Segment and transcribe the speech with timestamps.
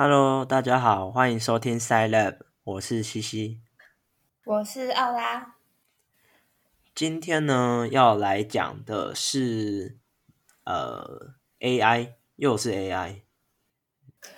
[0.00, 3.62] Hello，大家好，欢迎收听 Side Lab，我是西西。
[4.44, 5.56] 我是奥拉。
[6.94, 9.98] 今天呢，要来讲的是
[10.62, 13.22] 呃 AI，又是 AI。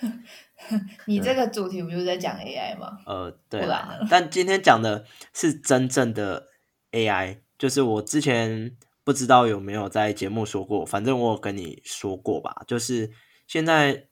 [1.05, 2.97] 你这个主题不就是在讲 AI 吗？
[3.05, 3.63] 呃，对
[4.09, 6.47] 但今天讲的是真正的
[6.91, 13.11] AI，就是我之前不知道有没有在节目说过，反正我有跟你说过吧，就是
[13.45, 14.07] 现在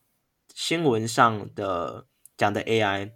[0.60, 2.06] 新闻上的
[2.36, 3.14] 讲的 AI，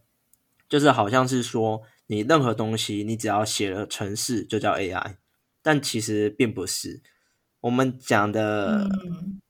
[0.70, 5.18] 就是好像是说你任何东西你只要写了程式就叫 AI，
[5.62, 7.04] 但其实并不是。
[7.60, 9.42] 我们讲的、嗯，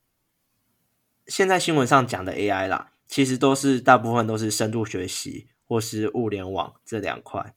[1.28, 7.54] 现在新闻上讲的 AI 啦，其实都是大部分都是深度学习或是物联网这两块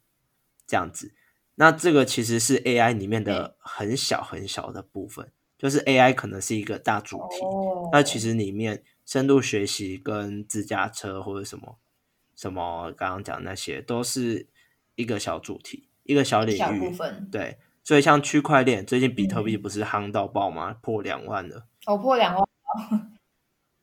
[0.67, 1.15] 这样子。
[1.55, 11.79] 那这个其实是 AI 里面的很小很小的部分，就是 AI 可能是一个大主题，哦，那其实里面深度学习跟自驾车或者什么
[12.35, 14.49] 什么刚刚讲那些，都是
[14.97, 16.91] 一个小主题，一个小领域。
[16.91, 20.77] 分，对，所以像区块链，最近比特币嗯不是夯到爆吗？
[20.83, 21.67] 破两万了。
[21.87, 22.47] 我破两万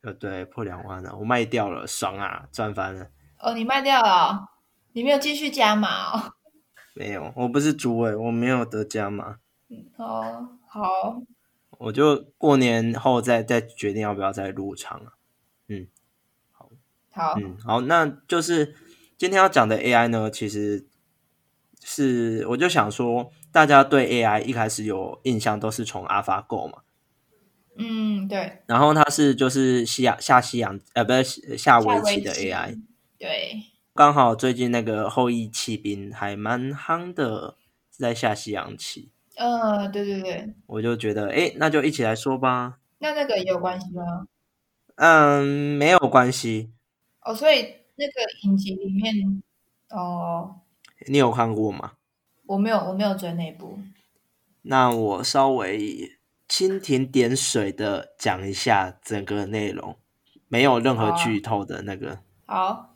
[0.01, 3.07] 呃，对，破两万了，我卖掉了，爽啊，赚翻了。
[3.39, 4.49] 哦，你卖掉了哦，
[4.91, 6.33] 你没有继续加码哦。
[6.93, 9.37] 没有，我不是主委，我没有得加码，
[9.95, 11.23] 哦，好，
[11.83, 15.01] 我就过年后再再决定要不要再入场
[15.67, 15.87] 嗯。
[17.15, 18.75] 好，嗯，好，那就是
[19.17, 20.87] 今天要讲的 AI 呢，其实
[21.83, 26.81] 是我就想说，大家对 AI 一开始有印象都是从 AlphaGo 嘛，
[27.77, 32.81] 嗯，对，然后它是就是西洋下西洋呃不是下围棋的 AI，
[33.19, 33.61] 对，
[33.93, 37.57] 刚好最近那个后羿骑兵还蛮夯的，
[37.91, 42.79] 是在下西洋棋，呃，对对对，我就觉得诶，那就一起来说吧。
[42.99, 44.27] 那那个也有关系吗？
[44.95, 45.43] 嗯，
[45.77, 46.71] 没有关系，
[47.21, 49.41] 哦，所以那个影集里面，
[49.89, 50.61] 哦，
[51.07, 51.93] 你有看过吗？
[52.45, 53.79] 我没有，我没有追那部。
[54.61, 56.11] 那我稍微
[56.47, 59.97] 蜻蜓点水的讲一下整个内容，
[60.47, 62.95] 没有任何剧透的那个好，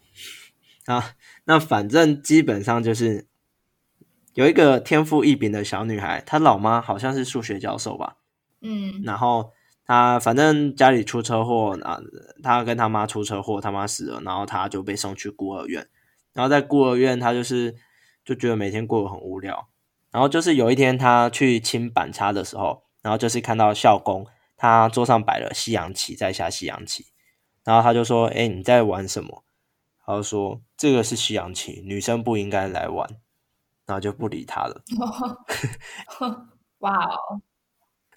[0.85, 1.15] 啊。
[1.45, 3.25] 那反正基本上就是
[4.37, 8.17] 有一个天赋异禀的小女孩，她老妈好像是数学教授吧，
[8.61, 9.51] 嗯，然后
[9.83, 11.99] 她反正家里出车祸啊，
[12.43, 15.87] 她跟她妈出车祸，她妈死了，然后她就被送去孤儿院，
[16.33, 17.73] 然后在孤儿院，她就是
[18.23, 19.69] 就觉得每天过得很无聊，
[20.11, 27.07] 然后就是有一天她去清板擦的时候，然后就是看到校工他桌上摆了西洋棋，在下西洋棋，
[27.63, 29.43] 然后他就说：“哎，你在玩什么？”
[30.05, 33.09] 他就说：“这个是西洋棋，女生不应该来玩。”
[33.87, 34.83] 然后就不理他了。
[36.79, 37.41] 哇哦，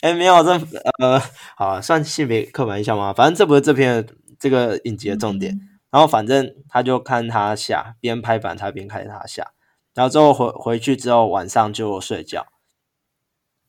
[0.02, 0.50] 哎，没有这
[0.98, 1.18] 呃，
[1.56, 3.14] 好啊算性别刻板印象吗？
[3.14, 4.06] 反正这不是这篇
[4.38, 5.54] 这个影集的重点。
[5.54, 9.50] 嗯然后反正他就看他下，边拍板他边看他下，
[9.92, 12.46] 然后之后回回去之后晚上就睡觉，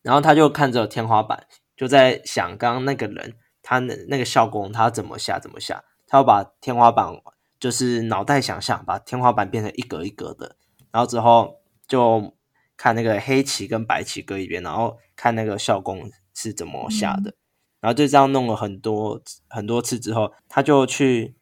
[0.04, 7.12] 然后他就看着天花板，就在想刚刚那个人他那那个校工他怎么下怎么下，他要把天花板
[7.60, 10.58] 就是脑袋想象把天花板变成一格一格的，
[10.92, 11.61] 然后之后
[11.92, 12.34] 就
[12.78, 17.36] 看那个黑棋跟白棋搁一边，然后看那个校工是怎么下的，
[17.82, 21.36] 然后就这样弄了很多很多次之后，他就去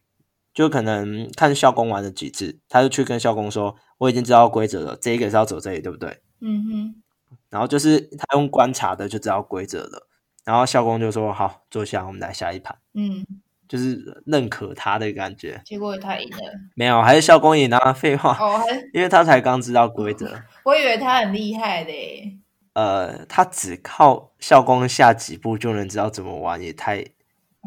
[0.52, 7.02] 就可能看校工玩了几次，他就去跟校工说：“我已经知道规则了，这一个是要走这里，对不对嗯哼，？”
[7.48, 10.08] 然后就是他用观察的就知道规则了，
[10.44, 12.76] 然后校工就说：“好，坐下，我们来下一盘。
[12.94, 13.24] 嗯，”
[13.70, 15.62] 就是认可他的感觉。
[15.64, 16.38] 结果他赢了。
[16.74, 20.42] 没有，还是校工赢啊， 废话，哦，还因为他才刚知道规则。
[20.64, 22.36] 我以为他很厉害嘞。
[22.72, 27.04] 呃，他只靠校工下几步就能知道怎么玩，也太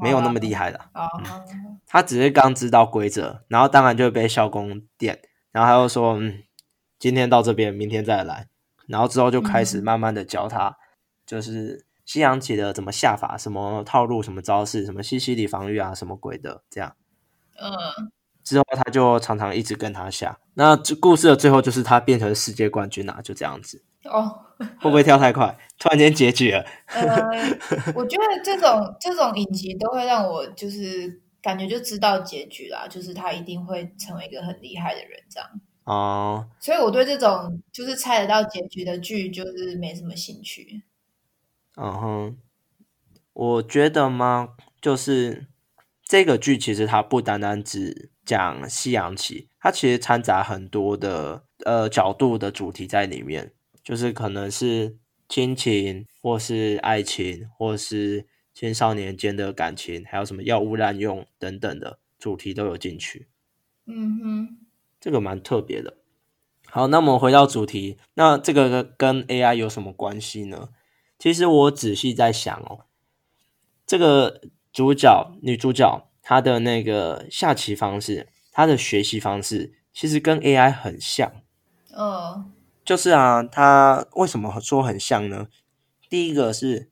[0.01, 0.89] 没有那么厉害了。
[0.93, 1.07] 哦，
[1.87, 5.21] 他只是刚知道规则，然后当然就被校工电，
[5.53, 6.43] 然后他又说，嗯，
[6.99, 8.47] 今天到这边，明天再来，
[8.87, 10.75] 然后之后就开始嗯慢慢的教他，
[11.25, 16.95] 就是西洋棋的怎么下法，什么套路，什么招式，什么西西里防御啊，什么鬼的，这样
[17.61, 17.71] 嗯，
[18.43, 20.39] 之后他就常常一直跟他下。
[20.55, 24.39] 那这故事的最后就是他变成世界冠军啊，就这样子，哦，
[24.81, 25.57] 会不会跳太快？
[25.79, 27.05] 突然间结局了，呃，
[27.95, 35.49] 我觉得这种这种影集都会让我就是感觉就知道结局啦，就是他一定会成为一个很厉害的人这样。
[35.85, 40.83] 哦、所以我对这种就是猜得到结局的剧就是没什么兴趣。
[41.75, 42.37] 嗯哼，
[43.33, 44.55] 我觉得嘛？
[44.79, 45.47] 就是
[46.03, 53.53] 这个剧其实它不单单只讲西洋棋，它其实掺杂很多的呃角度的主题在里面，
[53.83, 54.97] 就是可能是
[55.27, 63.29] 亲情，或是爱情，或是青少年间的感情，还有什么药物滥用等等的主题都有进去。
[63.87, 64.57] 嗯哼，
[64.99, 65.97] 这个蛮特别的。
[66.67, 70.69] 好，那我们回到主题，那这个跟 AI 有什么关系呢？
[71.23, 72.83] 其实我仔细在想哦，
[73.87, 74.41] 这个
[74.73, 81.31] 主角女主角她的那个下棋方式，她的学习方式，其实跟 AI 很像。
[81.95, 82.51] 嗯，
[82.83, 85.47] 就是啊，她为什么说很像呢？
[86.09, 86.91] 第一个是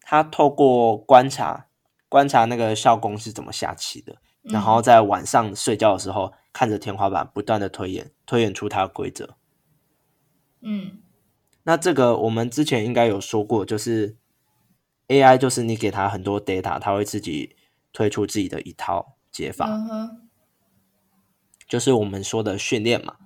[0.00, 1.66] 她透过观察，
[2.08, 9.36] 观察那个校工是怎么下棋的，然后在晚上睡觉的时候，看着天花板不断的推演，推演出它的规则。
[10.62, 11.02] 嗯，
[11.66, 14.16] 那这个我们之前应该有说过，就是
[15.08, 17.56] AI，就是你给它很多 data，它会自己
[17.92, 19.68] 推出自己的一套解法，
[21.66, 23.16] 就是我们说的训练嘛。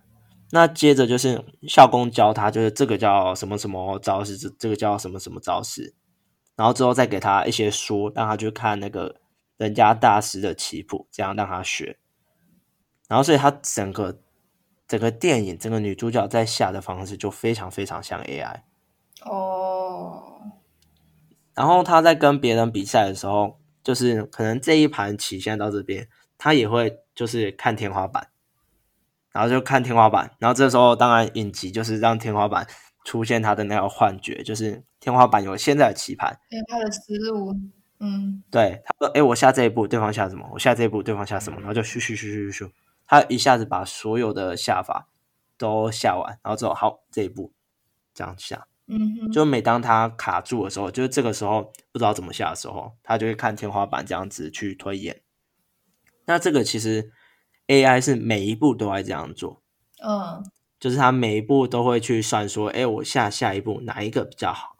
[0.52, 5.94] 那接着就是校工教他，就是这个叫什么什么招式，这这个叫什么什么招式，
[6.56, 9.20] 然后之后再给他一些书，让他去看那个
[9.58, 11.98] 人家大师的棋谱，这样让他学。
[13.06, 14.19] 然后所以他整个
[14.90, 18.62] 整个电影，整个女主角在下的方式就非常非常像 AI。
[19.25, 20.42] 哦，
[21.54, 28.31] 然后他在跟别人比赛的时候，就是可能这一盘棋现在到这边，他也会就是看天花板，
[29.31, 32.66] 然后就看天花板，然后这时候当然影集就是让天花板
[33.04, 37.54] 出现他的那个幻觉，就是天花板有现在的棋盘，因为他的思路，
[38.00, 40.48] 嗯对他说：“哎，我下这一步，对方下什么？
[40.52, 42.70] 我下这一步，对方下什么？”然后就咻咻咻咻咻，
[43.10, 45.08] 他一下子把所有的下法
[45.58, 47.52] 都下完，然后之后好这一步
[48.14, 48.68] 这样下。
[48.86, 55.22] 嗯哼，就每当他卡住的时候，就是这个时候不知道怎么下的时候，他就会看天花板这样子去推演。
[56.26, 57.10] 那这个其实
[57.66, 59.60] AI 是每一步都在这样做，
[60.06, 60.48] 嗯
[60.78, 64.76] 就是他每一步都会去算说，哎，我下下一步哪一个比较好？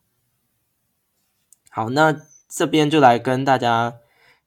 [1.69, 2.17] 好，那
[2.49, 3.97] 这边就来跟大家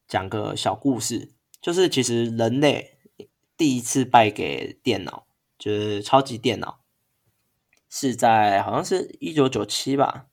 [0.08, 2.93] 讲个小故事，就是其实人类
[3.56, 5.28] 第一次败给电脑，
[5.58, 6.80] 就是超级电脑，
[7.90, 10.28] 是在好像是一九九七吧，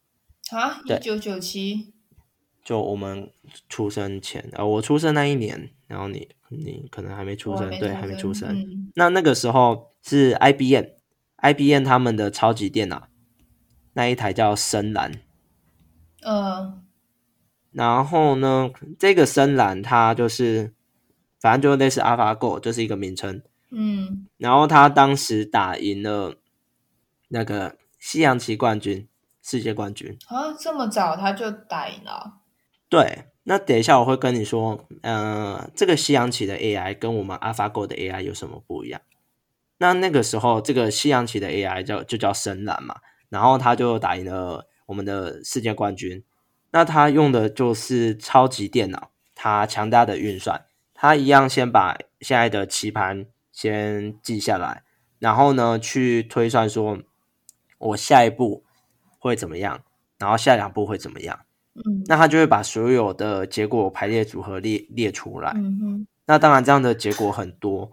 [0.51, 0.97] 啊，对。
[0.97, 1.93] 一九九七，
[2.65, 3.31] 就我们
[3.69, 8.49] 出生前，呃，我出生那一年，然后你你可能还没出生，对，还没出生。
[8.49, 8.91] 嗯。
[8.95, 13.09] 那那个时候是 IBM，IBM 他们的超级电脑，
[13.93, 15.21] 那一台叫深蓝。
[16.23, 16.83] 呃。
[17.73, 18.69] 然后呢，
[18.99, 20.75] 这个深蓝它就是，
[21.41, 23.43] 反正就类似 AlphaGo，就是一个名称。
[23.73, 26.35] 嗯然后他当时打赢了
[27.29, 29.07] 那个西洋棋冠军，
[29.43, 30.19] 世界冠军。
[30.27, 32.39] 啊，这么早他就打赢了，
[32.89, 39.01] 对，那等一下我会跟你说，呃，这个西洋棋的 AI 跟我们 AlphaGo 的 AI 有什么不一样？
[39.79, 42.97] 那那个时候，这个西洋棋的 AI 叫就叫深蓝嘛，
[43.29, 46.25] 然后他就打赢了我们的世界冠军。
[46.73, 50.67] 那他用的就是超级电脑，它强大的运算，
[51.03, 54.83] 它一样先把现在的棋盘先记下来，
[55.19, 56.99] 然后呢去推算说，
[57.79, 58.65] 我下一步
[59.19, 59.81] 会怎么样，
[60.19, 61.41] 然后下两步会怎么样。
[61.73, 65.53] 嗯那他就会把所有的结果排列组合列列出来。
[65.57, 67.93] 嗯哼，那当然，这样的结果很多，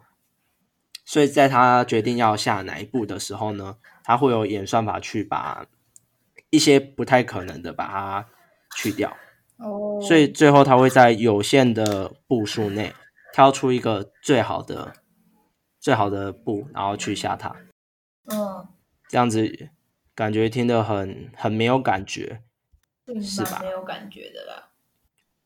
[1.06, 5.66] 所以在他决定要下哪一步的时候呢，他会有演算法去把
[6.50, 8.28] 一些不太可能的把它
[8.76, 9.16] 去掉，
[9.58, 12.94] 哦，所以最后他会在有限的步数内
[13.34, 14.94] 挑出一个最好的
[15.80, 17.56] 最好的步，然后去下它。
[18.32, 18.68] 嗯，
[19.08, 19.70] 这样子
[20.14, 22.42] 感觉听得很很没有感觉。
[23.22, 24.68] 是吧没有感觉的啦。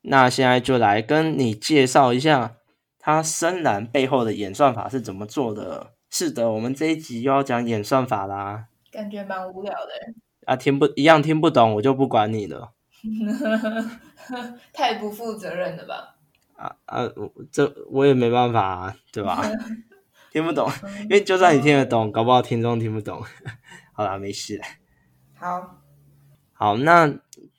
[0.01, 2.56] 那现在就来跟你介绍一下
[2.98, 5.94] 它深蓝背后的演算法是怎么做的。
[6.10, 8.65] 是的，我们这一集又要讲演算法啦。
[8.91, 9.91] 感觉蛮无聊的，
[10.46, 12.74] 啊，听不一样听不懂，我就不管你了。
[14.74, 16.15] 太不负责任了吧？
[16.55, 19.41] 啊啊，我这我也没办法、啊，对吧？
[20.31, 20.70] 听不懂，
[21.03, 23.22] 因为就算你听得懂，搞不好听众听不懂。
[23.93, 24.62] 好啦，没事。
[25.34, 25.81] 好，
[26.53, 27.13] 好，那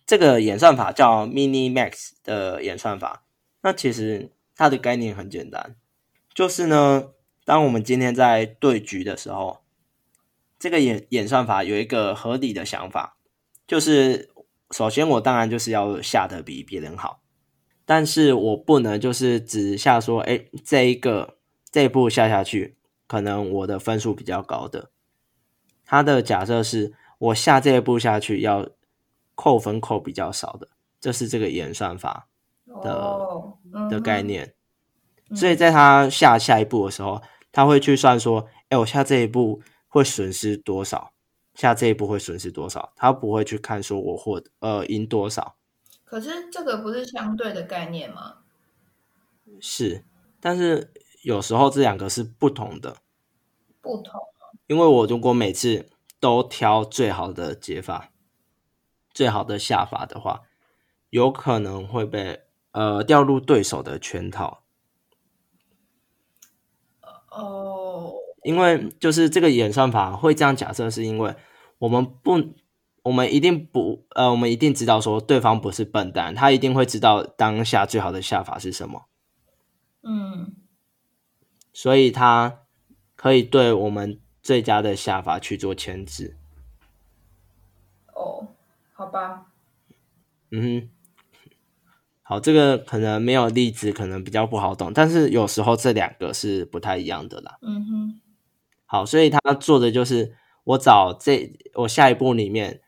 [0.07, 3.25] 这个演算法叫 Mini Max 的演算法。
[3.61, 5.77] 那其实它的概念很简单，
[6.35, 7.11] 就是呢，
[7.45, 9.63] 当我们今天在对局的时候，
[10.59, 13.17] 这个演演算法有一个合理的想法，
[13.67, 14.31] 就是
[14.73, 17.21] 首先我当然就是要下的比别人好，
[17.85, 21.37] 但是我不能就是只下说，哎，这一个
[21.71, 22.77] 这一步下下去，
[23.07, 24.91] 可能我的分数比较高的。
[25.85, 28.69] 他的假设是我下这一步下去要
[29.35, 32.29] 扣分扣比较少的，这是这个演算法
[32.83, 33.55] 的
[33.91, 34.47] 的概，念。
[34.47, 34.55] 嗯
[35.35, 41.13] 所以在他下下一步的时候，他会去算说，哎，我下这一步会损失多少，
[41.55, 45.57] 下这一步会损失多少，他不会去看说我获呃赢多少，
[46.05, 48.39] 可是这个不是相对的概念吗？
[49.61, 50.05] 是，
[50.41, 50.93] 但是
[51.23, 52.97] 有时候这两个是不同的，
[53.81, 54.21] 不同。
[54.67, 58.11] 因为我如果每次都挑最好的解法、
[59.11, 60.43] 最好的下法的话，
[61.11, 64.63] 有可能会被呃掉入对手的圈套。
[67.31, 67.72] 哦，
[68.43, 71.35] 因为就是这个演算法会这样假设，是因为
[71.79, 72.55] 我们不，
[73.03, 79.07] 我们一定不，呃，我们一定知道说对方不是笨蛋，他一定会知道当下最好的下法是什么。
[80.03, 80.55] 嗯，
[81.73, 82.61] 所以他
[83.15, 86.37] 可以对我们最佳的下法去做牵制。
[88.15, 88.49] 哦，
[88.93, 89.47] 好吧。
[90.51, 90.91] 嗯哼。
[92.25, 97.59] 好，这个可能没有例子，可能比较不好懂，但是有时候这两个是不太一样的啦。
[97.63, 98.21] 嗯哼。
[98.93, 102.83] 好，所以他做的就是我找这我下一步里面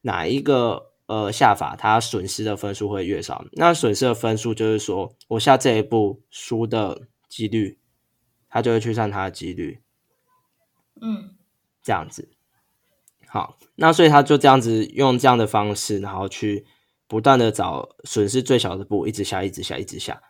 [0.00, 3.44] 哪一个呃下法，他损失的分数会越少。
[3.52, 7.78] 那损失的分数就是说我下这一步输的几率，
[8.48, 9.80] 他就会去算他的几率。
[11.00, 11.36] 嗯，
[11.80, 12.32] 这样子。
[13.28, 16.66] 好，那所以他就这样子用这样的方式，然后去。
[17.06, 20.20] 不断的找损失最小的步，一直下，一直下，一直下，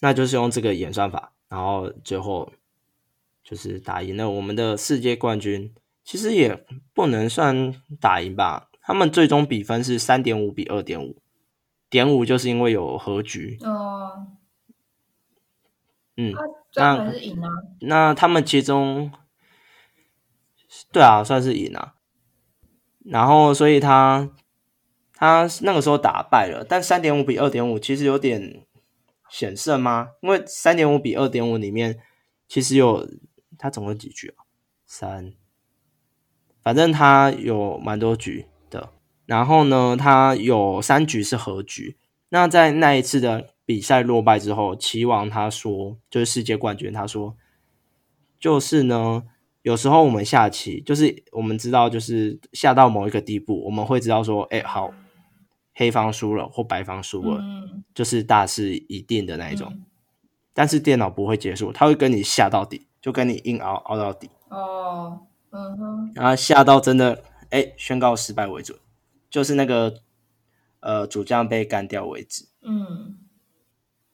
[0.00, 2.52] 那就是用这个演算法，然后最后
[3.48, 5.72] 就是打赢了我们的世界冠军。
[6.04, 11.16] 其实也不能算打赢吧，他们最终比分是三点五比二点五，
[11.88, 13.56] 点五就是因为有和局。
[13.62, 14.26] 哦，
[16.16, 16.34] 嗯，
[16.74, 17.48] 那是赢啊。
[17.80, 19.10] 那他们其中，
[20.92, 21.94] 对啊，算是赢啊。
[23.04, 24.30] 然后，所以他。
[25.20, 28.64] 他那个时候打败了，但三点五比二点五其实有点
[29.28, 30.10] 险胜吗？
[30.20, 31.98] 因为三点五比二点五里面
[32.46, 33.04] 其实有
[33.58, 34.46] 他总共几局啊？
[34.86, 35.34] 三，
[36.62, 38.92] 反正他有蛮多局的。
[39.26, 41.98] 然后呢，他有三局是和局。
[42.30, 47.36] 那在那一次的比赛落败之后，棋王他说就是世界冠军，他说
[48.38, 49.24] 就是呢，
[49.62, 54.94] 有时候我们下棋就是我们知道就是下到某一个地步，我们会知道说，哎，好。
[55.74, 57.40] 黑方输了或白方输了，
[57.94, 59.80] 就是大势已定的那一种。
[60.52, 64.30] 但是电脑不会结束，它会跟你下到底，就跟你硬熬熬到底。
[64.48, 66.12] 哦，嗯哼。
[66.14, 68.78] 然后下到真的哎宣告失败为准，
[69.30, 69.94] 就是那个
[70.80, 72.48] 呃主将被干掉为止。
[72.62, 73.18] 嗯。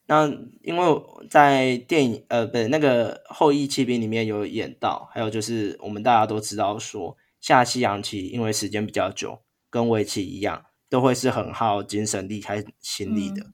[0.06, 0.26] 那
[0.62, 10.64] 因为在电影呃不那个后羿骑兵里面有演到，还有就是我们大家都知道说下西洋棋因为时间比较久，跟围棋一样。
[10.90, 13.44] 都会是很耗精神力、还心力的，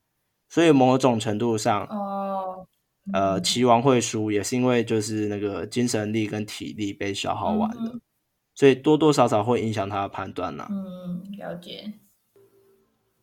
[0.47, 2.67] 所以某种程度上，哦，
[3.13, 8.01] 呃，棋王会输也是因为就是那个精神力跟体力被消耗完了，
[8.55, 10.69] 所以多多少少会影响他的判断呐。
[10.71, 11.95] 嗯，了解。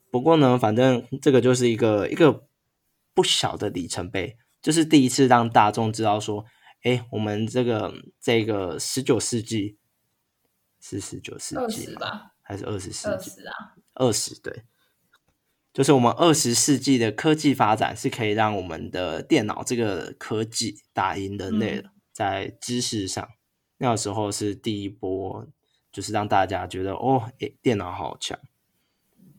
[0.09, 2.47] 不过呢，反正这个就是一个一个
[3.13, 6.45] 不小的里程碑，就是第一次让大众知道说，
[6.83, 9.77] 哎，我们这个这个十九世纪
[10.81, 12.33] 是十九世纪吧？
[12.41, 13.07] 还是二十世纪？
[13.09, 13.53] 二十啊。
[13.93, 14.63] 二十对，
[15.77, 23.29] 就是我们二十世纪的科技发展是可以让我们的电脑这个科技打赢人类的，在知识上，
[23.77, 25.45] 那个时候是第一波，
[25.91, 28.39] 就是让大家觉得哦，诶，电脑好强。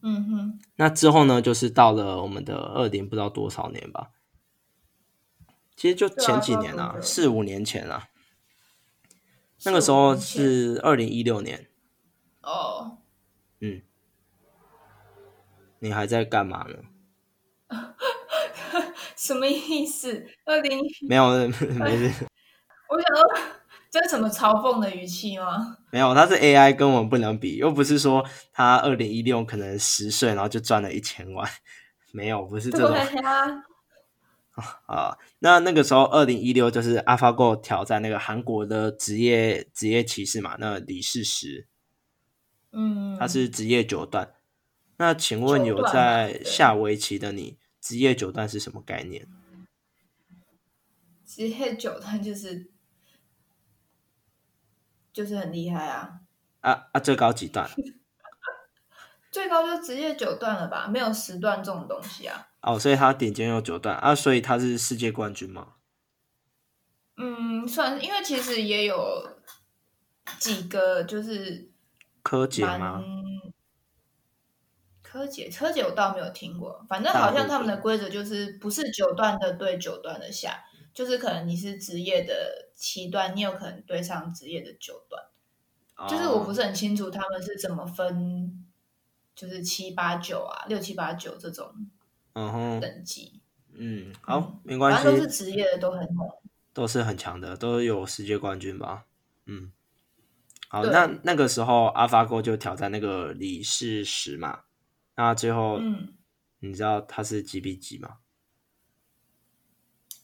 [0.01, 0.61] 嗯哼。
[0.77, 4.11] 那之后呢，就是到了我们的二零不知道多少年吧，
[5.75, 8.11] 其实就前几年啊，四五年前啊，
[9.65, 11.67] 那个时候是二零一六年。
[12.43, 12.99] 哦。
[13.59, 13.83] 嗯。
[15.81, 16.77] 你还在干嘛呢？
[19.17, 20.27] 什么意思？
[20.45, 22.27] 二零没有没事。
[22.89, 23.25] 我想说，
[23.91, 25.77] 这是什么嘲讽的语气吗？
[25.91, 27.57] 没有，他是 AI，跟我们不能比。
[27.57, 31.47] 又不是说他二零一六可能十岁，然后就赚了一千万。
[32.13, 32.97] 没有，不是这种。
[34.87, 41.67] 啊，那那个时候二零一六就是 AlphaGo 挑战那个韩国的职业职业骑士嘛，那李世石。
[42.73, 43.17] 嗯。
[43.19, 44.33] 他是职业九段。
[44.99, 49.27] 那请问有在下围棋的你，职业九段是什么概念？
[51.25, 52.71] 职业九段就是
[55.13, 56.21] 就是很厉害啊！
[56.61, 57.71] 啊啊，最高几段？
[59.31, 60.89] 最高就职业九段了吧？
[60.89, 62.49] 没有十段这种东西啊！
[62.63, 65.75] 哦，所以他顶尖有九段啊，所以他是世界冠军吗？
[67.17, 69.39] 嗯，算，因为其实也有
[70.39, 71.71] 几个就是
[72.23, 73.05] 柯洁吗？
[75.11, 76.85] 柯姐，柯姐我倒没有听过。
[76.87, 80.63] 反正好像他们的规则就是不是九段的对九段的下，
[80.93, 85.23] 就是可能你是职业的七段，你有可能对上职业的九段。
[86.07, 88.67] 就是我不是很清楚他们是怎么分，
[89.35, 91.73] 就是七八九啊，六七八九这种
[92.35, 93.41] 嗯等级。
[93.73, 96.29] 嗯，好，没关系，都是职业的，都很猛，
[96.75, 99.07] 都是很强的，都有世界冠军吧？
[99.47, 99.73] 嗯，
[100.69, 104.61] 好，那那个时候 AlphaGo 就挑战那个李世石嘛，
[105.19, 106.15] 那最后，嗯，
[106.61, 108.19] 你知道他是几比几吗？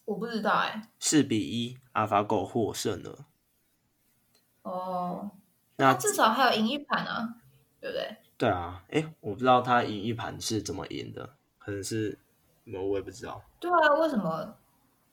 [0.05, 3.27] 我不知道哎，四比一，AlphaGo 获胜了。
[4.63, 5.33] 哦，
[5.79, 7.35] 那至少还有赢一盘啊，
[7.81, 8.17] 对不对？
[8.39, 12.17] 对啊，哎，我不知道他赢一盘是怎么赢的，可能是
[12.73, 13.43] 我我也不知道。
[13.59, 14.57] 对啊，为什么？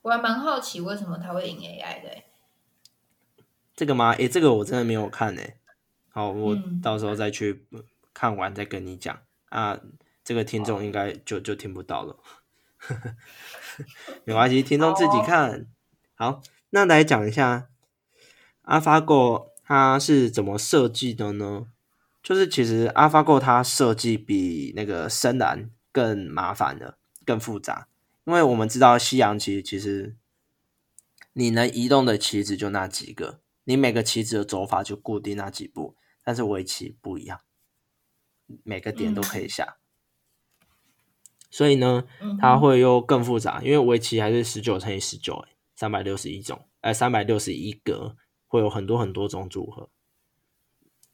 [0.02, 2.22] 我还蛮好奇为什么他会赢 AI 的。
[3.74, 4.14] 这个吗？
[4.16, 5.56] 哎，这个我真的没有看哎。
[6.10, 7.66] 好，我到时候再去
[8.14, 9.18] 看完再跟你讲
[9.52, 9.80] 啊。
[10.24, 12.16] 这个听众应该就就听不到了。
[14.22, 15.66] 没关系，听众自己看。
[16.14, 16.40] 好，
[16.70, 17.66] 那来讲一下
[18.62, 21.66] AlphaGo 它是怎么设计的呢？
[22.22, 27.88] 就是其实 AlphaGo 它设计比那个深蓝更麻烦的、更复杂。
[28.22, 30.14] 因为我们知道西洋棋其实
[31.32, 37.40] 你能移动的棋子就那几个，你每个棋子的走法就固定那几步，但是围棋不一样，
[38.64, 39.76] 每个点都可以下。
[41.50, 42.04] 所以呢，
[42.40, 45.44] 它会又更复杂，因为围棋还是十九乘以十九，
[45.74, 48.16] 三百六十一种，哎，三百六十一格，
[48.46, 49.90] 会有很多很多种组合。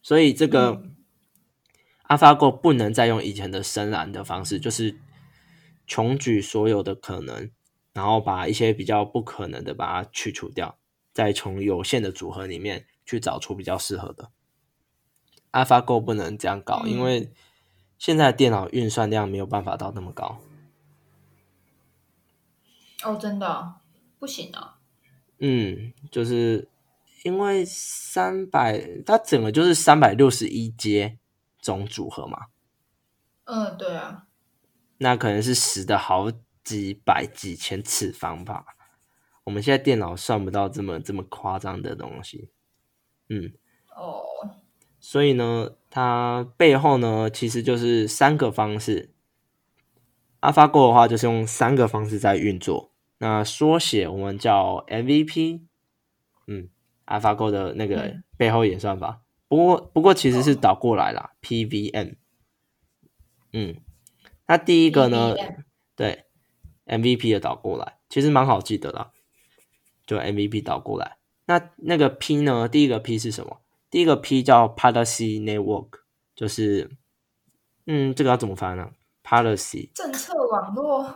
[0.01, 0.83] 所以这个
[2.07, 5.01] AlphaGo 不能再用以前的深蓝的方式，就是
[5.89, 7.51] 穷举所有的可能，
[7.93, 10.79] 然后把一些比较不可能的把它去除掉，
[11.13, 14.31] 再从有限的组合里面去找出比较适合的。
[15.65, 17.33] AlphaGo 不能这样搞，因为。
[18.01, 20.39] 现在电脑运算量没有办法到那么高。
[23.03, 23.75] 哦，真的
[24.21, 24.79] 不行啊。
[25.41, 26.69] 嗯，就是
[27.25, 31.19] 因为三百，它整个就是三百六十一阶
[31.59, 32.47] 总组合嘛。
[33.47, 34.29] 嗯，对啊。
[34.99, 36.31] 那可能是十的好
[36.63, 38.65] 几百几千次方吧。
[39.43, 42.53] 我们现在电脑算不到这么这么夸张的东西。
[43.29, 43.53] 嗯。
[43.97, 44.23] 哦。
[45.09, 45.71] 所以呢？
[45.89, 49.11] 它背后呢，其实就是三个方式。
[50.43, 52.93] AlphaGo 的话，就是用三个方式在运作。
[53.17, 55.63] 那缩写我们叫 MVP，
[56.47, 56.69] 嗯
[57.07, 59.23] ，AlphaGo 的那个背后演算法。
[59.49, 62.09] 不过，不过其实是倒过来啦 p v m
[63.55, 63.81] 嗯，
[64.47, 65.35] 那第一个呢，
[65.97, 66.27] 对
[66.85, 69.13] ，MVP 的倒过来，其实蛮好记得啦，
[70.07, 71.17] 就 MVP 倒过来。
[71.47, 72.69] 那那个 P 呢？
[72.69, 73.63] 第一个 P 是什么？
[73.91, 76.01] 第一个 P 叫 Policy Network，
[76.35, 76.91] 就是，
[77.87, 78.91] 嗯，这个要怎么翻呢
[79.25, 81.15] ？Policy 政策网络，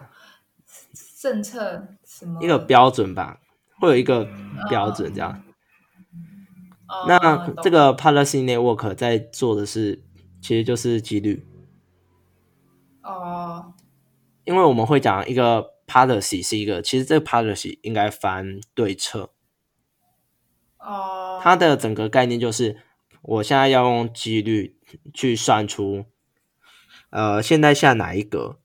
[1.21, 2.43] 政策什么？
[2.43, 3.41] 一个标准吧，
[3.79, 4.27] 会有一个
[4.69, 5.43] 标准这样。
[7.07, 10.03] 那这个 Policy Network 在做的是，
[10.41, 11.47] 其实就是几率。
[13.03, 13.75] 哦。
[14.45, 19.33] 因为我们会讲一个 Policy 是一个，其实这个 Policy 应该翻对策。
[20.81, 22.81] 哦，它的整个概念就是，
[23.21, 24.79] 我现在要用几率
[25.13, 26.07] 去算出，
[27.11, 28.61] 呃，现在下哪一格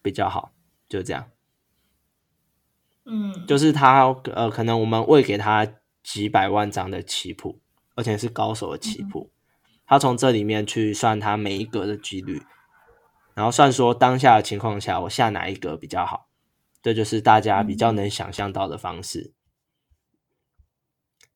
[0.00, 0.52] 比较好，
[0.88, 1.28] 就这样。
[3.04, 5.66] 嗯，就是他呃，可能我们喂给他
[6.04, 7.58] 几百万张的棋谱，
[7.96, 9.32] 而且是高手的棋谱，
[9.84, 12.40] 他从这里面去算他每一格的几率，
[13.34, 16.28] 然后算说当下的情况下我下哪一格比较好，
[16.80, 19.32] 这就是大家比较能想象到的方式。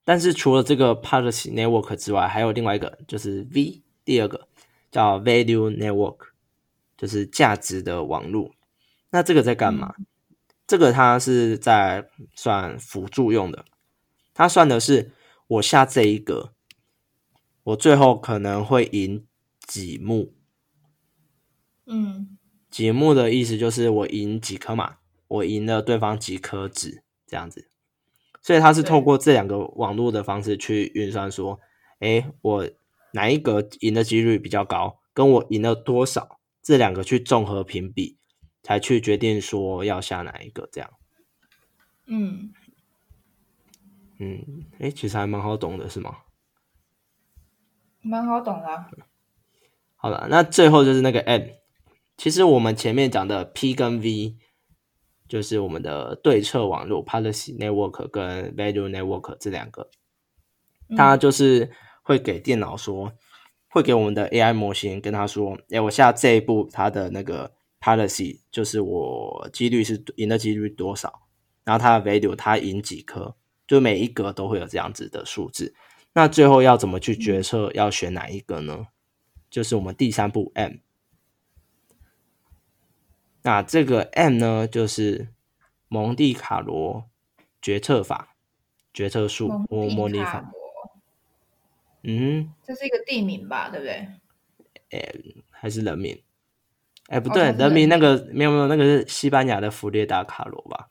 [0.05, 4.47] 但是除了这个 policy network 之外，还有另外一个，就是 V，第二个
[4.91, 6.27] 叫 value network，
[6.95, 8.51] 就是价值的网络。
[9.09, 9.95] 那这个在干嘛？
[10.67, 13.65] 这个它是在算辅助用的，
[14.33, 15.11] 它算的是
[15.47, 16.53] 我下这一个，
[17.63, 19.25] 我最后可能会赢
[19.67, 20.33] 几目。
[21.85, 22.37] 嗯，
[22.69, 27.69] 几目的意思就是我赢几颗嘛，我赢了对方几颗子，这样子。
[28.45, 31.59] 所以它是透过这两个网络的方式去运算，说，
[31.97, 32.69] 哎，我
[33.13, 38.19] 哪一个赢的几率比较高，跟我赢了多少，这两个去综合评比，
[38.61, 40.91] 才去决定说要下哪一个这样。
[42.05, 42.53] 嗯，
[44.19, 46.17] 嗯，哎，其实还蛮好懂的，是吗？
[48.01, 48.85] 蛮好懂的。
[49.95, 51.47] 好了，那最后就是那个 M，
[52.15, 54.37] 其实我们前面讲的 P 跟 V。
[55.27, 59.89] 就是我们的对策网络 （policy network） 跟 value network 这两个，
[60.95, 61.71] 它就是
[62.03, 63.11] 会给电脑说，
[63.67, 71.21] 会给我们的 AI 模型跟他说：“哎，我下这一步，它的那个 policy 就是我几率是赢的几率多少，
[71.63, 73.35] 然后它的 value 它赢几颗，
[73.67, 75.73] 就每一格都会有这样子的数字。
[76.13, 78.87] 那最后要怎么去决策要选哪一个呢？
[79.49, 80.84] 就是我们第三步 M。
[83.45, 85.27] 那这个 M 呢，就是
[85.87, 87.05] 蒙地卡罗
[87.61, 88.35] 决策法、
[88.91, 90.51] 决策术或模拟法。
[92.01, 94.07] 嗯，这是一个地名吧，对不对？
[94.89, 95.13] 哎，
[95.51, 96.19] 还是人名？
[97.07, 100.89] 哎，不对，人名那个没有没有，那个是西班牙的弗列达卡罗吧？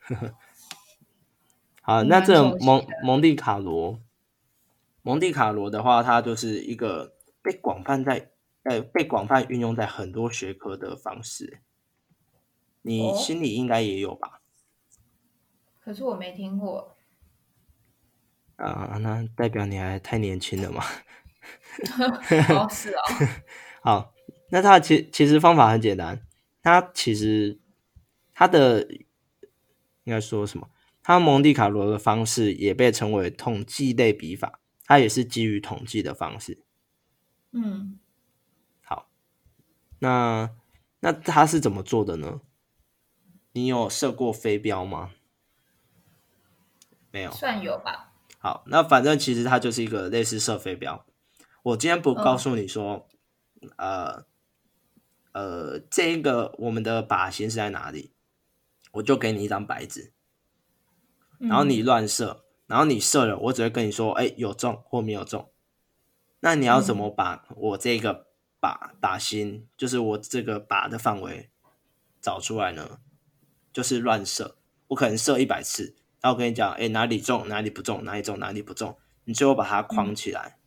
[1.80, 3.98] 好，那这蒙蒙地卡罗，
[5.00, 8.30] 蒙地卡罗的话，它就是一个被广泛在
[8.64, 11.62] 呃被广泛运用在很多学科的方式。
[12.86, 14.42] 你心里应该也有吧？
[15.80, 16.96] 可是我没听过。
[18.56, 20.84] 啊，那代表你还太年轻了嘛？
[22.54, 23.02] 哦，是哦。
[23.82, 24.14] 好，
[24.50, 26.26] 那它其其实方法很简单，
[26.62, 27.58] 它其实
[28.34, 28.86] 它的
[30.04, 30.70] 应该说什么？
[31.02, 36.62] 它蒙地卡罗的方式也被称为统计类笔法，它也是基于统计的方式。
[37.52, 37.98] 嗯，
[38.82, 39.08] 好，
[40.00, 40.50] 那
[41.00, 42.40] 那它是怎么做的呢？
[43.54, 45.12] 你有射过飞镖吗？
[47.12, 48.12] 没有，算有吧。
[48.38, 51.06] 好，那反正其实它就是一个类似射飞镖。
[51.62, 53.06] 我今天不告诉你说，
[53.76, 54.26] 呃
[55.30, 58.12] 呃，这一个我们的靶心是在哪里，
[58.94, 60.12] 我就给你一张白纸，
[61.38, 65.52] 然后你乱射，然后你射了，我只会跟你说，哎，有中或没有中。
[66.40, 68.26] 那你要怎么把我这个
[68.60, 71.50] 靶靶心，就是我这个靶的范围
[72.20, 72.98] 找出来呢？
[73.74, 74.56] 就是乱射，
[74.86, 75.94] 我可能射一百次。
[76.22, 80.58] 然后我跟你讲，哎，哪里中，哪里不中，哪里中，哪里不中，你最后把它框起来。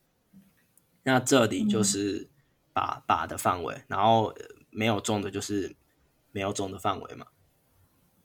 [1.02, 2.30] 那这里就是
[2.76, 4.36] 靶靶的范围，然后
[4.70, 5.76] 没有中的就是
[6.32, 7.26] 没有中的范围嘛。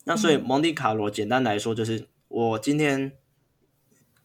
[0.05, 3.17] 那所以蒙地卡罗简单来说就是，我今天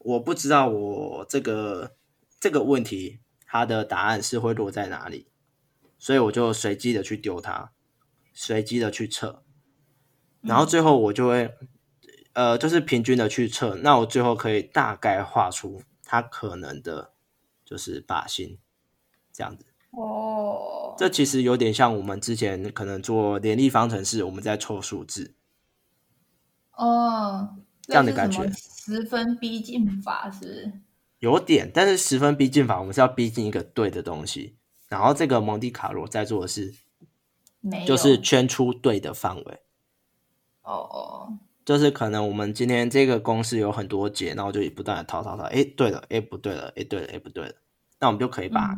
[0.00, 1.96] 我不知道我这个
[2.40, 5.28] 这个问题它的答案是会落在哪里，
[5.98, 7.72] 所以我就随机的去丢它，
[8.34, 9.44] 随机的去测，
[10.40, 11.50] 然后最后我就会。
[12.34, 17.10] 呃，就是平均的去测，那我最后可以大概画出它可能的，
[17.64, 18.58] 就是靶心
[19.32, 19.66] 这样子。
[19.90, 25.34] 哦，这其实有点像我们之前可能做联立方程式，我们在凑数字。
[26.76, 28.48] 哦，这样的感觉。
[28.52, 30.70] 十分逼近法是？
[31.18, 34.54] 有点，但是十分逼近法，我们是要逼近一个对的东西。
[34.88, 36.72] 然后这个蒙迪卡罗在做的是，
[37.84, 39.60] 就是圈出对的范围。
[40.68, 41.38] 哦哦。
[41.64, 47.54] 就是可能我们今天这个公式有很多节，然后就不断的套套套，哎，对了，哎，不对了，哎，对了，哎，不对了，
[48.00, 48.74] 那我们就可以把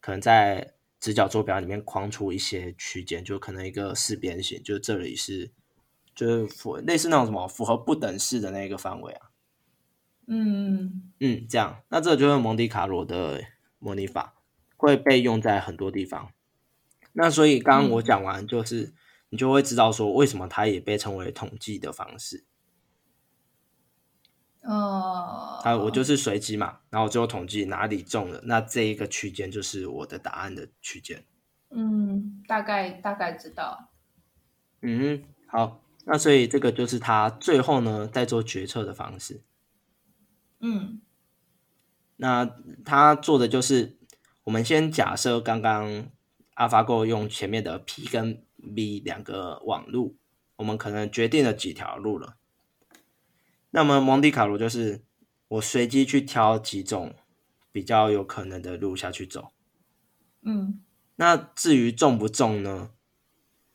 [0.00, 5.52] 可能在直角坐标里面框出一些区间，就可能一个四边形，就这里是
[6.16, 9.30] 就是符类似那种什么符合不等式的那个范围啊。
[10.26, 13.40] 嗯嗯，这样，那这就是蒙迪卡罗的
[13.78, 14.34] 模拟法
[14.76, 16.32] 会被用在很多地方。
[17.12, 18.92] 那所以刚刚我讲完就是。
[19.32, 22.44] 你就会知道说为什么它也被称为统计的方式。
[24.60, 31.24] 哦，啊，我就是随机嘛，然后最后统计哪里中了，那这一个区间就是我的答案的区间。
[31.70, 33.88] 嗯，大概大概知道。
[34.82, 39.40] 嗯，好，那所以这个就是他最后呢在做决策的方式。
[40.60, 41.00] 嗯，
[42.18, 43.96] 那他做的就是
[44.44, 46.06] 我们先假设刚刚
[46.54, 50.16] AlphaGo 用前面的 P 跟 B 两个网路，
[50.56, 52.36] 我们可能决定了几条路了。
[53.70, 55.02] 那么蒙迪卡罗就是
[55.48, 57.14] 我随机去挑几种
[57.72, 59.52] 比较有可能的路下去走。
[60.42, 60.80] 嗯，
[61.16, 62.90] 那至于中不中呢？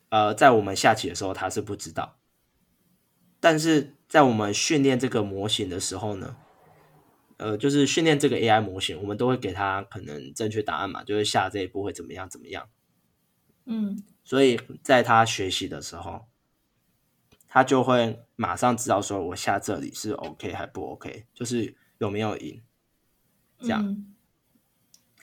[0.10, 2.17] 呃，在我们下棋的时候他是不知道，
[3.41, 6.38] 但是在我们训练这个模型的时候呢，
[7.36, 12.69] 呃，就是训练这个 AI 模型，我们都会给他可能正确答案嘛，就是下这一步会怎么样怎么样。
[13.65, 14.02] 嗯。
[14.28, 16.28] 所以在他学习的时候，
[17.48, 22.62] 他就会马上知道说，我下这里是 OK 还不 OK，就是有没有赢，
[23.62, 24.04] 这样。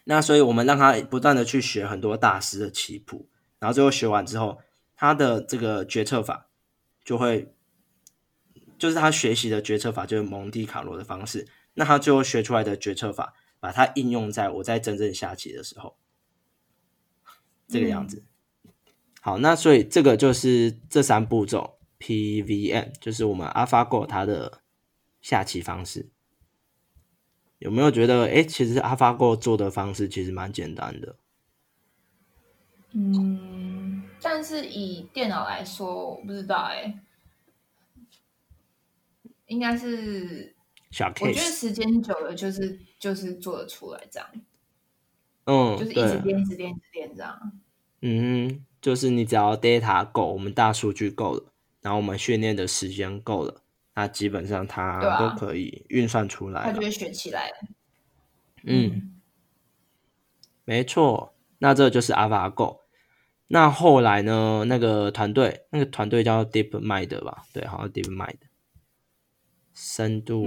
[0.05, 4.63] 那所以我们让他不断的去学很多大师的棋谱，然后最后学完之后，
[4.97, 6.49] 他的这个决策法
[7.05, 7.55] 就会，
[8.79, 11.47] 就是他学习的决策法就是蒙蒂卡罗的方式。
[11.75, 15.99] 那他最后学出来的决策法，把它应用在我在真正下棋的时候，
[17.69, 18.25] 这个样子。
[19.25, 24.61] 好，那所以这个就是这三步骤，PVM 就是我们 AlphaGo 它的
[25.23, 26.11] 下棋方式。
[27.59, 31.17] 有没有觉得，哎，其实 AlphaGo 做的方式其实蛮简单的？
[32.93, 37.01] 嗯，但是以电脑来说，我不知道，哎，
[39.47, 40.55] 应该是
[40.91, 41.29] 小 case。
[41.29, 44.29] 我觉得时间久了，就是就是做得出来这样。
[45.45, 47.53] 嗯，就是一直练，一直练，一直练这样。
[48.03, 48.67] 嗯。
[48.85, 51.43] 就是你只要 data 够，我们大数据够了，
[51.81, 53.63] 然后我们训练的时间够了，
[53.95, 57.57] 那基本上它都可以运算出来，它就会学起来了。
[58.65, 59.15] 嗯，
[60.67, 62.81] 没错，那这就是 AlphaGo。
[63.47, 64.65] 那后来呢？
[64.67, 67.45] 那个团队，那个团队叫 DeepMind 吧？
[67.55, 68.37] 对，好像 DeepMind，
[69.73, 70.45] 深度，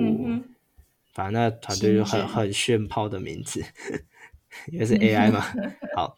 [1.12, 3.66] 反正那团队就很很炫炮的名字，
[4.72, 5.44] 因为是 AI 嘛。
[5.96, 6.16] 好。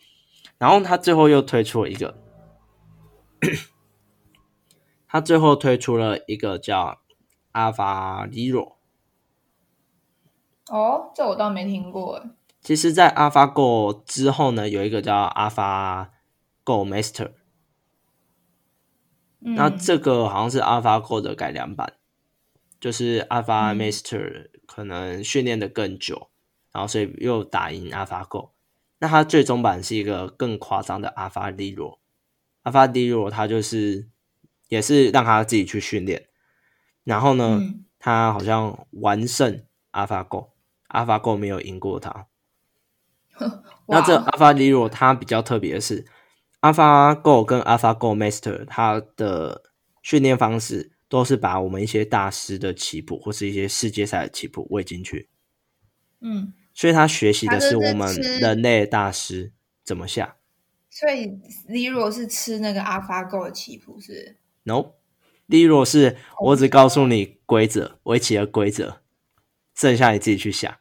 [0.59, 2.19] 然后他最后又推出了一个，
[5.07, 6.99] 他最后推出了一个叫
[7.53, 8.73] AlphaZero。
[10.69, 12.23] 哦，这我倒没听过。
[12.61, 16.09] 其实，在 AlphaGo 之后呢，有一个叫 AlphaGo
[16.65, 17.31] Master。
[19.39, 21.93] 那这个好像是 AlphaGo 的改良版，
[22.81, 26.29] 就是 Alpha Master 可能训练的更久，
[26.73, 28.49] 然后所以又打赢 AlphaGo。
[28.99, 31.99] 那它最终版是一个更夸张的阿法利罗，
[32.63, 34.09] 阿法利罗它就是
[34.67, 36.27] 也是让他自己去训练，
[37.03, 37.61] 然后呢，
[37.97, 40.51] 他好像完胜阿法 Go，
[40.87, 42.27] 阿法 Go 没有赢过他。
[43.87, 46.05] 那这阿法利罗它比较特别的是，
[46.59, 49.63] 阿法 Go 跟阿法 Go Master 它的
[50.01, 55.29] 训练方式都是把我们一些大师的棋谱或是一些世界赛的棋谱喂进去，
[56.19, 56.53] 嗯。
[56.79, 59.51] 所以他学习的是我们人类大师
[59.83, 60.37] 怎么下。
[60.89, 61.27] 所以
[61.67, 69.01] Zero 是吃那个 AlphaGo 的棋谱是？No，Zero 是我只告诉你规则，围棋的规则，
[69.75, 70.79] 剩下你自己去下。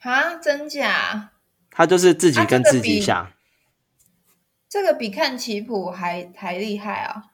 [0.00, 1.30] 啊，真假？
[1.70, 3.36] 他就是自己跟自己下。
[4.68, 7.26] 这个比看棋谱还还厉害啊！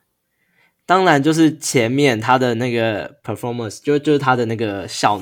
[0.85, 5.17] 当然，就是前面他的那个 performance，就就是他的那个效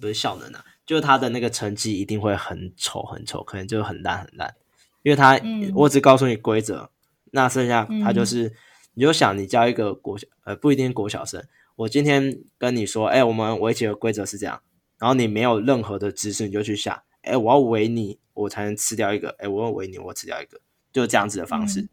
[0.00, 0.64] 不是效能啊。
[0.86, 4.54] 就他的那个成绩一定会很丑很丑，可能就很烂很烂，
[5.02, 5.36] 因为他
[5.74, 6.88] 我只告诉你规则，
[7.32, 8.54] 那剩下他就是，
[8.94, 11.44] 你就想你教一个国小呃不一定国小生，
[11.74, 14.62] 我今天跟你说，哎，我们围棋的规则是这样，
[14.98, 20.60] 然后你没有任何的知识，你就去下，哎，我要围你，我才能吃掉一个，哎，我要围你，我吃掉一个，
[20.92, 21.88] 就这样子的方式。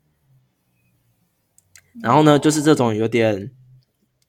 [1.99, 3.51] 然后呢，就是这种有点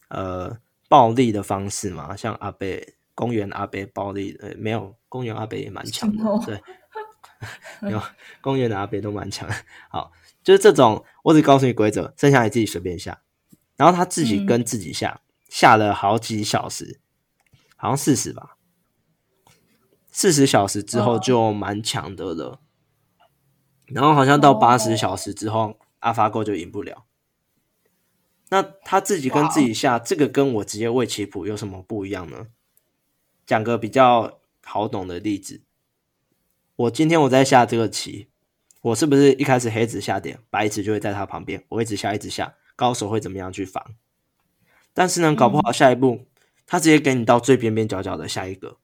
[0.08, 2.94] 呃暴力的方式嘛，像阿贝。
[3.14, 6.62] 公园阿北暴力呃没有，公园阿北也蛮强的，对，
[7.90, 8.02] 有
[8.40, 9.48] 公园的阿北都蛮强。
[9.88, 13.22] 好，就是这种，我只告诉你规则，剩下你自己随便下。
[13.76, 17.00] 然后他自己跟自己下，下了好几小时，
[17.76, 18.56] 好像四十吧，
[20.10, 22.60] 四十小时之后就蛮强的了。
[23.86, 27.04] 然后好像到八十小时之后，阿发够就赢不了。
[28.50, 32.46] 那他自己跟自己下，这个跟我直接喂棋谱有什么不一样呢？
[33.46, 35.62] 讲个比较好懂的例子，
[36.76, 38.28] 我今天我在下这个棋，
[38.80, 43.94] 我是不是一开始黑子下点，白子就会在他旁边，我一直下一直下，高手会怎么样去防？
[44.92, 46.26] 但是呢，搞不好下一步
[46.66, 48.78] 他直接给你到最边边角角的下一个，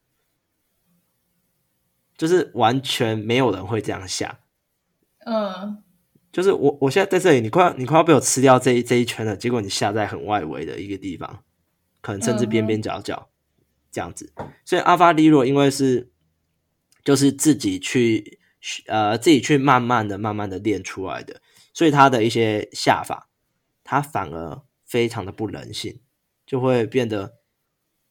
[2.19, 4.41] 就是完全没有人会这样下。
[5.25, 5.83] 嗯，
[6.31, 11.43] 就是我我现在在这里，你快你快要被我吃掉这一这一圈了，结果你下在很外围的一个地方，
[12.03, 13.30] 可能甚至边边角角。
[13.93, 14.33] 这样子，
[14.65, 16.11] 所以阿法利若因为是
[17.05, 18.39] 就是自己去
[18.87, 21.41] 呃自己去慢慢的、慢慢的练出来的，
[21.73, 23.29] 所以他的一些下法，
[23.83, 26.01] 他反而非常的不人性，
[26.47, 27.35] 就会变得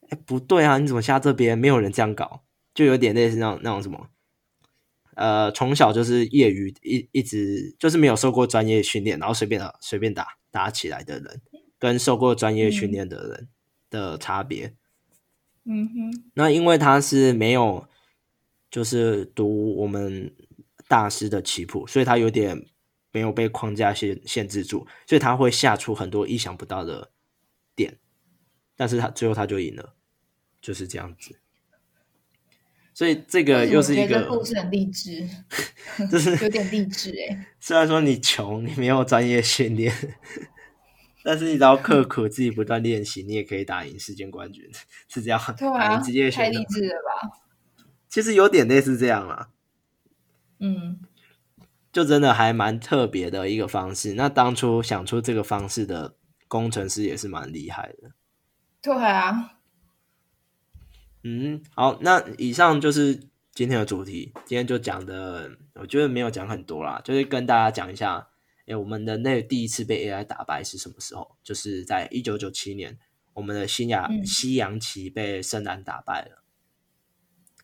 [0.09, 1.57] 哎不对啊，你怎么下这边？
[1.57, 4.09] 没有人这样搞，就有点类似那种那种什么
[5.15, 11.41] 呃从小就是业余一一直就是没有受过专业训练，然后随便随便打打起来的人，
[11.77, 13.49] 跟受过专业训练的人
[13.89, 14.65] 的差别。
[14.65, 14.75] 嗯
[15.65, 17.87] 哼，那因为他是没有，
[18.71, 20.33] 就是读我们
[20.87, 22.65] 大师的棋谱，所以他有点
[23.11, 27.11] 没有被框架限限制住，所以他会下出很多意想不到的
[27.75, 27.97] 点，
[28.75, 29.93] 但是他最后他就赢了，
[30.61, 31.35] 就是这样子。
[32.93, 35.25] 所以这个又是一个故事很励志，
[36.11, 37.47] 就是 有点励志哎。
[37.59, 39.93] 虽然说你穷，你没有专业训练。
[41.21, 44.69] 但是你只要刻苦，自己不断练习，你也可以打赢世界冠军，
[45.09, 45.39] 是这样。
[45.57, 45.99] 对啊，
[46.31, 47.39] 太励志了吧？
[48.07, 49.49] 其实有点类似这样啦。
[50.59, 50.99] 嗯，
[51.91, 54.13] 就真的还蛮特别的一个方式。
[54.13, 56.15] 那当初想出这个方式的
[56.47, 58.11] 工程师也是蛮厉害的。
[58.81, 59.57] 对啊。
[61.23, 64.31] 嗯，好，那以上就是今天的主题。
[64.45, 68.28] 今天就讲的，我觉得没有讲很多啦，就是跟大家讲一下。
[68.69, 71.35] 哎，我们人类第一次被 AI 打败是什么时候？
[71.43, 72.99] 就是在一九九七年，
[73.33, 76.43] 我们的新亚西洋棋被深蓝打败了。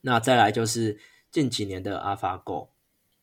[0.02, 2.70] 那再来就是近几年的 AlphaGo，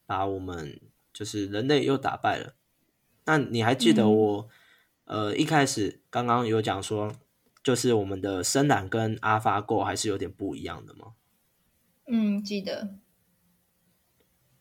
[0.06, 0.80] 把我们
[1.12, 2.54] 就是人类又打败了。
[3.24, 4.48] 那你还记得我
[5.04, 7.12] 呃一开始刚刚有讲说，
[7.64, 11.14] 就是我们的深蓝跟 AlphaGo 还是有点不一样的吗？
[12.06, 12.96] 嗯，记得。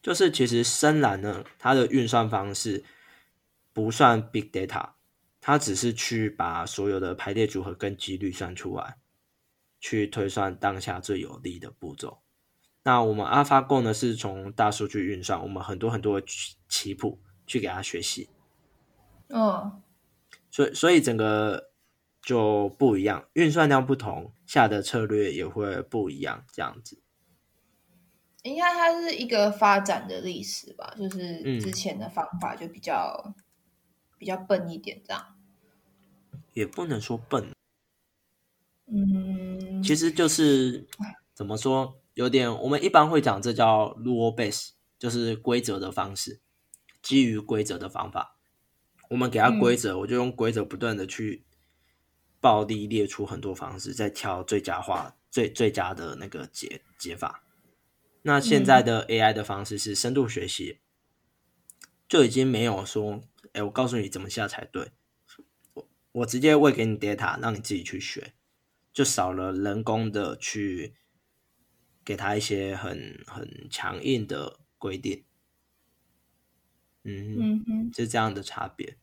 [0.01, 2.83] 就是其实深蓝呢，它的运算方式
[3.73, 4.91] 不算 big data，
[5.39, 8.97] 它只是去把所有的排列组合跟几率算出来，
[9.79, 12.21] 去推算当下最有利的步骤。
[12.83, 16.21] 那我们 AlphaGo 呢，是从大数据运算，我们很多很多
[16.67, 18.29] 棋谱去给它学习。
[19.29, 19.81] 哦，
[20.49, 21.71] 所以所以整个
[22.21, 27.01] 就不一样，运算量不同，下的策略也会不一样，这样子。
[28.43, 33.35] 应该它是一个发展的历史吧，就是之前的方法就比较
[34.21, 35.35] 比较笨一点，这样。
[36.53, 37.49] 也不能说笨，
[38.85, 40.85] 嗯，其实就是
[41.33, 46.39] 怎么说，有点我们一般会讲这叫 rule base，就是规则的方式，
[47.01, 48.37] 基于规则的方法。
[49.09, 51.43] 我们给它规则，我就用规则不断的去
[52.39, 57.43] 暴力列出很多方式，再挑最佳化、最最佳的那个解解法。
[58.21, 60.77] 那现在的 AI 的方式是深度学习，
[62.07, 63.19] 就已经没有说，
[63.53, 64.91] 哎，我告诉你怎么下才对，
[65.73, 68.33] 我我直接喂给你 data，让你自己去学，
[68.93, 70.95] 就少了人工的去
[72.03, 75.23] 给他一些很很强硬的规定，
[77.03, 78.97] 嗯嗯，是这样的差别。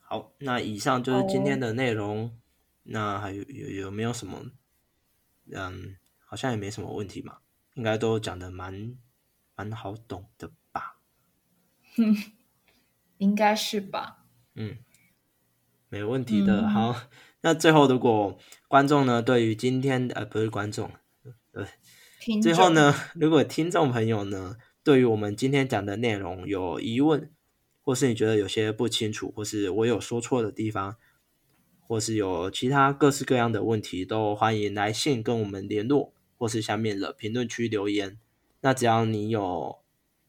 [0.00, 2.38] 好，那以上就是今天的内容，
[2.82, 4.50] 那还有有有没有什么，
[5.50, 5.96] 嗯？
[6.24, 7.40] 好像也没什么问题嘛，
[7.74, 8.96] 应该都讲的蛮
[9.54, 10.98] 蛮好懂的吧？
[13.22, 14.24] 应该是吧？
[14.56, 14.78] 嗯，
[15.88, 16.68] 没问题的。
[16.68, 16.94] 好，
[17.42, 20.90] 那最后如果观众呢，对于今天呃不是观众，
[21.52, 21.66] 呃，
[22.42, 27.30] 最后呢，如果听众朋友呢，对于我们今天讲的内容有疑问，
[27.82, 30.96] 或是你觉得有些不清楚，或是我有说错的地方，
[31.86, 36.12] 或是有其他各式各样的问题，都欢迎来信跟我们联络。
[36.42, 38.18] 或是下面的评论区留言，
[38.62, 39.78] 那只要你有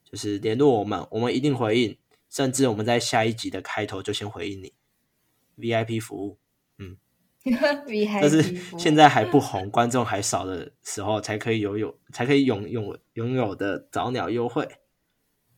[0.03, 1.97] 就是联络我们，我们一定回应，
[2.33, 4.73] 甚至我们在下一集的开头就先回应你。
[5.55, 6.39] VIP 服务，
[6.79, 6.97] 嗯，
[8.19, 8.41] 但是
[8.79, 14.67] 现在还不红， 观众还少的时候，才可以拥有，才可以拥拥拥有的早鸟优惠。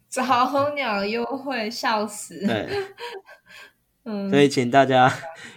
[0.09, 2.45] 早鸟优惠，笑死！
[2.45, 2.67] 对。
[4.03, 5.09] 嗯所以，请大家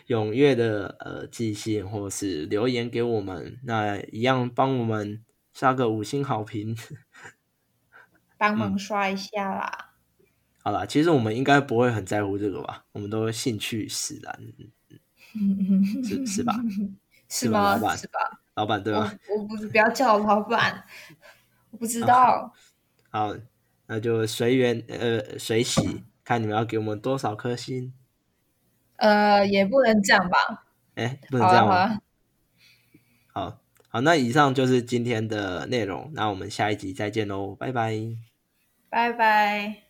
[0.07, 6.77] 踊跃的呃寄信或是留言给我们，那一样帮我们刷个五星好评，
[8.39, 9.88] 帮忙刷一下啦。
[10.69, 12.85] 好啦，其实我们应该不会很在乎这个吧？
[12.93, 14.39] 我们都兴趣使然，
[16.05, 16.55] 是是吧？
[17.31, 17.77] 是吗？
[17.77, 18.41] 老板是吧？
[18.55, 19.11] 老板对吧？
[19.35, 20.85] 我不不要叫我老板，
[21.71, 22.53] 我不知道。
[23.09, 23.35] 好，
[23.87, 27.95] 那就随缘呃随喜，看你们要给我们多少颗星。
[28.97, 30.67] 呃，也不能这样吧？
[30.97, 31.99] 哎，不能这样吗？
[33.33, 37.95] 好好，那以上就是今天的内容，那我们下一集再见喽，拜拜，
[38.91, 39.88] 拜拜。